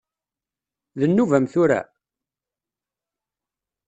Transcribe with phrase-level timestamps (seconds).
[0.99, 1.81] D nnuba-m tura?